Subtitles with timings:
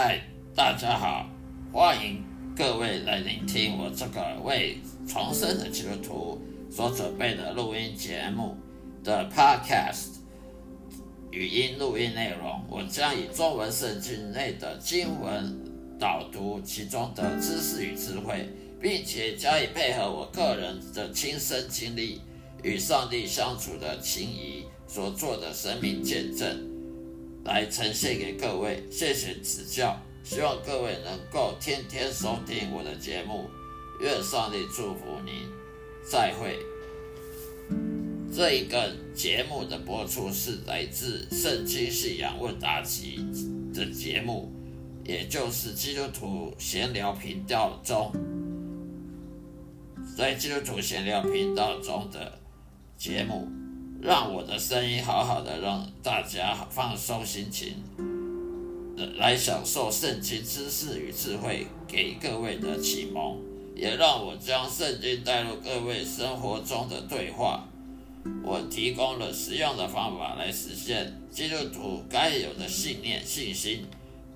[0.00, 0.20] 嗨
[0.54, 1.28] 大家好，
[1.72, 2.22] 欢迎
[2.56, 4.78] 各位来聆听我这个为
[5.08, 6.40] 重生的基督徒
[6.70, 8.56] 所准备的录音节目
[9.02, 10.18] 的 Podcast
[11.32, 12.62] 语音录音内容。
[12.68, 15.58] 我将以中文圣经内的经文
[15.98, 18.48] 导读其中的知识与智慧，
[18.80, 22.20] 并且加以配合我个人的亲身经历
[22.62, 26.77] 与上帝相处的情谊所做的生命见证。
[27.48, 33.48] 来呈现给各位，谢谢指教，希望各位能够天天收听我的节目，
[34.02, 35.48] 愿上帝祝福您，
[36.04, 36.58] 再会。
[38.30, 43.18] 这一个节目的播出是来自《圣经信仰问答集》
[43.74, 44.52] 的节目，
[45.02, 48.12] 也就是基督徒闲聊频道中，
[50.14, 52.38] 在基督徒闲聊频道中的
[52.98, 53.48] 节目。
[54.00, 57.74] 让我的声音好好的，让大家放松心情，
[59.16, 63.38] 来享受圣经知识与智慧给各位的启蒙，
[63.74, 67.64] 也让我将圣经带入各位生活中的对话。
[68.44, 73.84] 我提供了实用的方法来实现基督徒该有的信念、信心，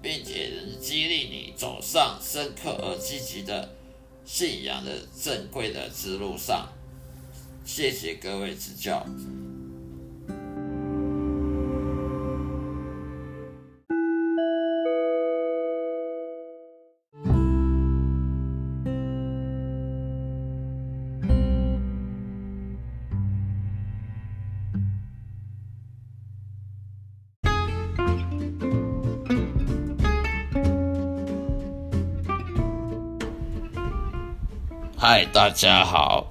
[0.00, 3.70] 并且能激励你走上深刻而积极的
[4.24, 6.68] 信仰的正规的之路上。
[7.64, 9.06] 谢谢各位指教。
[35.04, 36.28] 嗨，大家好！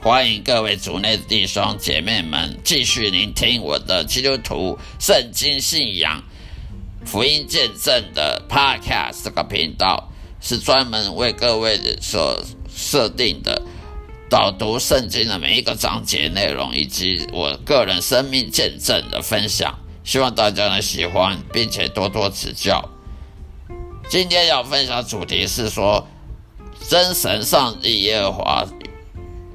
[0.00, 6.22] 欢迎各位主内的弟兄姐妹们继续聆听我的基督徒圣经信仰
[7.04, 10.08] 福音见证的 Podcast 这个频道，
[10.40, 12.42] 是专门为各位所
[12.74, 13.60] 设定的
[14.30, 19.78] 导读圣经的每一个章节内容，以及我个人生命见证的分享。
[20.02, 22.88] 希望大家能喜欢，并且多多指教。
[24.08, 26.08] 今天要分享主题是说。
[26.88, 28.66] 真神上帝耶和华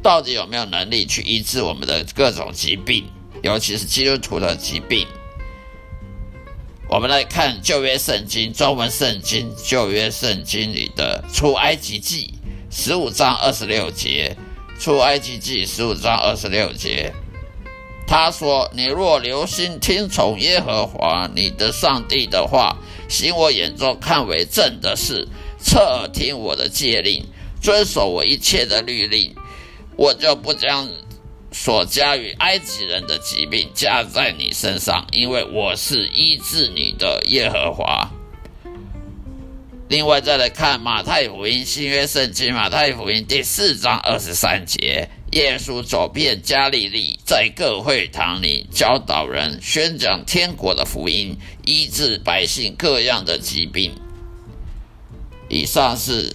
[0.02, 3.06] 到底有没有能力去医治我们的各种疾病，
[3.44, 5.06] 尤其是基督徒的疾病？
[6.90, 12.34] 我们来看旧约圣经，中文圣经旧约圣经里的出埃及记
[12.72, 14.36] 十五章二十六节，
[14.80, 17.14] 出埃及记十五章二十六节，
[18.08, 22.76] 他说：“你若留心听从耶和华你的上帝的话，
[23.08, 25.28] 行我眼中看为正的事。”
[25.62, 27.26] 侧耳听我的戒令，
[27.62, 29.36] 遵守我一切的律令，
[29.96, 30.90] 我就不将
[31.52, 38.10] 所加于埃及人的疾病加在你身上，因为我是医治你的耶和华。
[39.90, 53.92] 另外，再来看马太福音新约圣经马太福音第四章二十三节，耶稣走遍加利利，在各会堂里教导人，宣讲天国的福音，医治百姓各样的疾病。
[55.50, 56.32] 以上是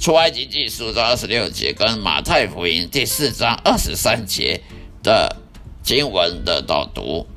[0.00, 4.60] 出埃及记十章二十六节跟马太福音第四章二十三节
[5.04, 5.36] 的
[5.84, 7.28] 经文的导读。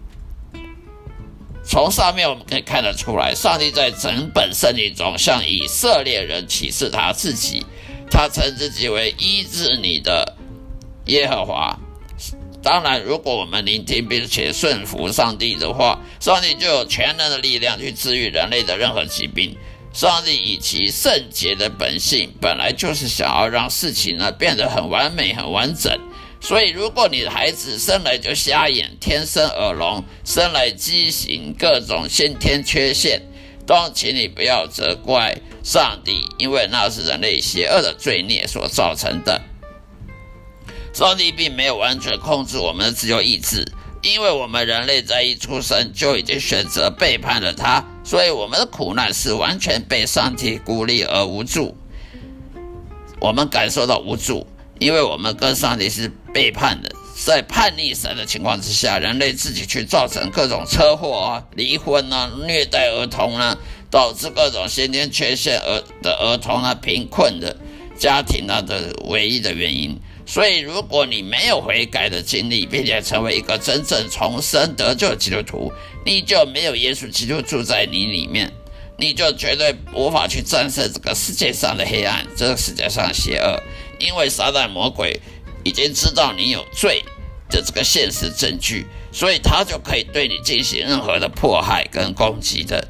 [1.63, 7.63] 从上面我们可以看得出来，上帝在整本圣经中向以色列人启示他自己，
[8.09, 10.35] 他称自己为医治你的
[11.05, 11.79] 耶和华。
[12.63, 19.55] 当然，如果我们聆听并且顺服上帝的话，上帝就有全能的力量去治愈人类的任何疾病。
[19.95, 25.97] 上帝以其圣洁的本性，本来就是想要让事情呢变得很完美、很完整。
[26.41, 33.21] 所以，如果你的孩子生来就瞎眼、天生耳聋、生来畸形、各种先天缺陷，
[33.65, 39.41] 都请你不要责怪上帝，因为那是人类邪恶的罪孽所造成的。
[40.93, 43.65] 上帝并没有完全控制我们的自由意志。
[44.05, 51.75] 因为我们人类在一出生就已经选择背叛了他，所以我们的苦难是完全被上帝孤立而无助。
[53.19, 54.45] 我们感受到无助，
[54.77, 63.57] 因为我们跟上帝是背叛的，在叛逆神的情况之下，人类自己去造成各种车祸啊、离婚啊、虐待儿童啊，
[63.89, 67.57] 导致各种先天缺陷儿的儿童啊、贫困的
[67.97, 69.99] 家庭啊的唯一的原因。
[70.27, 75.71] 所以，如果你没有悔改的经历，并且成为一个真正重生得救的基督徒，
[76.03, 78.51] 你就没有耶稣基督住在你里面，
[78.97, 83.61] 你就绝对无法去战胜这个世界上的黑暗，这个世界上的邪恶。
[83.99, 85.19] 因为撒旦魔鬼
[85.63, 87.03] 已经知道你有罪
[87.49, 92.87] 的这个现实证据，所以他就可以对你进行任何的迫害跟攻击的。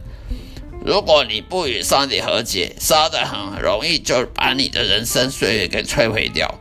[0.85, 6.59] 如果你不与上帝和解，撒旦很容易就把你的人生岁月给摧毁掉。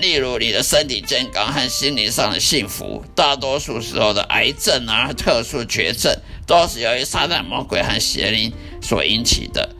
[0.00, 6.16] 例如，你的身体健康和心灵上的幸福，大多数时候的癌症啊、特殊绝症，
[6.46, 9.76] 都是由于撒旦魔鬼和邪灵所引起的。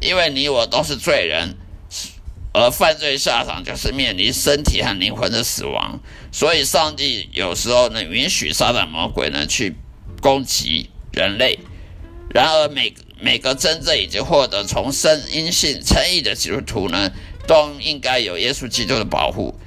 [0.00, 1.56] 因为你我都是罪人，
[2.52, 6.00] 而犯罪下场就是面临身体和灵魂的死亡。
[6.32, 9.74] 所以，上帝有时候呢，允许撒旦魔鬼呢去
[10.20, 11.58] 攻击人类。
[12.34, 17.10] 然而，每每个真正已经获得重生、因信称义的基督徒呢？
[17.48, 19.58] 都应该有耶稣基督的保护，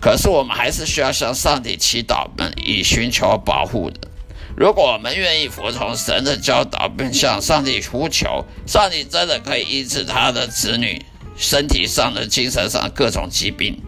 [0.00, 4.08] 可是我们还是需要向上帝祈祷，们以寻求保护的。
[4.56, 11.00] 如果我们愿意服从神的教导，并向上帝呼求，上帝真的可以医治他的子女
[11.36, 13.80] 身体上的、精神上各种疾病。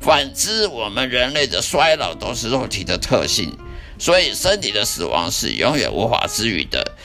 [0.00, 3.56] 反之，我们人类的衰老都是肉体的特性，
[3.98, 6.95] 所以身体的死亡是永远无法治愈的。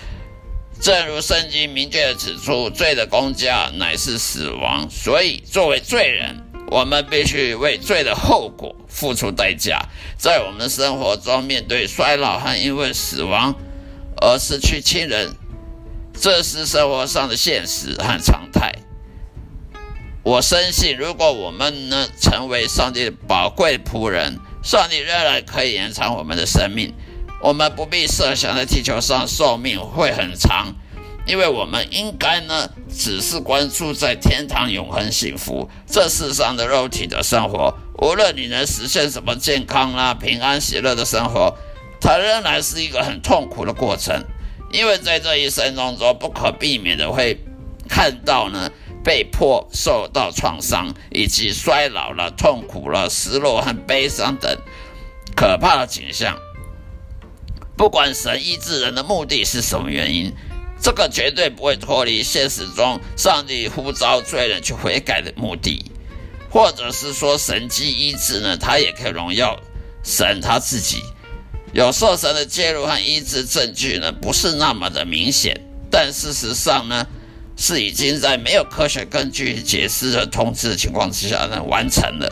[0.82, 4.90] 正如圣经明确的指出，罪的公价乃是死亡。
[4.90, 9.80] 所以，作为罪人，我们必须为罪的后果付出代价。
[10.18, 13.54] 在我们的生活中，面对衰老和因为死亡
[14.20, 15.36] 而失去亲人，
[16.20, 18.74] 这是生活上的现实和常态。
[20.24, 26.92] 我深信，如果我们能成为上帝的宝贵仆人，上帝仍然可以延长我们的生命。
[27.42, 30.76] 我们不必设想在地球上寿命会很长，
[31.26, 35.68] 因为我们应该呢，只是关注在天堂永恒幸福。
[35.88, 41.58] 这世上的肉体的生活，无论你能实现什么健康啦、平安、喜乐的生活，
[42.00, 44.24] 它仍然是一个很痛苦的过程。
[44.72, 47.38] 因为在这一生当中，不可避免的会
[47.90, 48.72] 看到呢，
[49.04, 54.56] 被迫受到创伤，以及衰老了、痛苦了、失落和悲伤等
[55.36, 56.38] 可怕的景象。
[57.82, 60.32] 不管神医治人的目的是什么原因，
[60.80, 65.84] 这个绝对不会脱离现实中上帝呼召罪人去悔改的目的，
[66.52, 68.56] 或者是说神迹医治呢？
[68.56, 69.60] 他也可以荣耀
[70.04, 71.02] 神他自己。
[71.74, 77.08] 有时候神的介入和医治证据呢，不是那么的明显，但事实上呢，
[77.58, 82.32] 是已经在没有科学根据解释的通知的情况之下呢，完成了。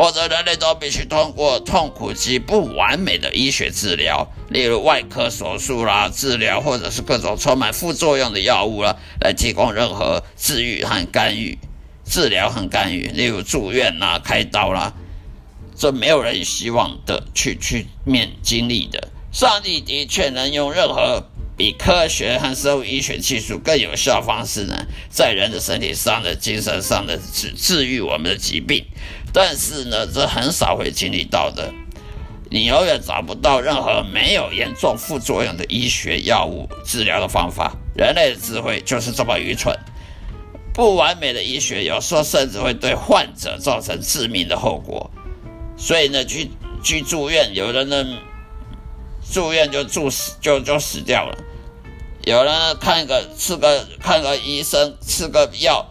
[0.00, 11.58] 否则，人类都必须通过痛苦及不完美的医学治疗，例如外科手术啦、治疗，或者是各种充满副作用的药物啦，来提供任何治愈和干预、
[12.06, 14.94] 治疗和干预，例如住院啦、开刀啦，
[15.76, 19.08] 这没有人希望的去去面经历的。
[19.30, 21.24] 上帝的确能用任何
[21.58, 28.86] 比科学和生物医学技术更有效方式呢，在人的身体上的、精神上的治治愈我们的疾病。
[29.32, 31.72] 但是呢，这很少会经历到的。
[32.52, 37.76] 你永远找不到任何没有严重副作用的医学药物治疗的方法。
[37.94, 39.78] 人类的智慧就是这么愚蠢。
[40.74, 45.10] 不完美的医学有时候甚至会对患者造成致命的后果。
[45.76, 46.50] 所以呢，去
[46.82, 48.04] 去住院，有人呢
[49.32, 51.38] 住院就住死就就死掉了。
[52.24, 55.86] 有人看个吃个看个医生吃个药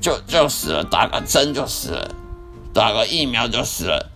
[0.00, 2.14] 就就死了，打个针就死了。
[2.72, 4.10] 打个疫苗就死了，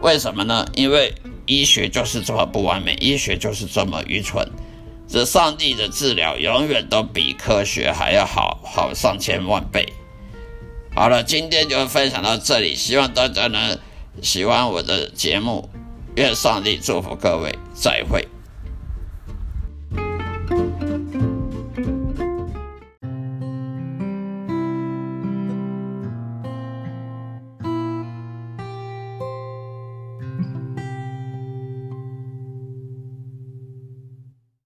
[0.00, 0.66] 为什么呢？
[0.74, 1.14] 因为
[1.46, 4.48] 医学就是这么不完美，医学就是这么愚蠢。
[5.06, 9.86] 这上帝的治疗永远都比科学还要好好上千万倍。
[10.94, 13.78] 好了，今天就分享到这里，希望大家能
[14.22, 15.68] 喜欢我的节目，
[16.16, 18.26] 愿上帝祝福各位，再会。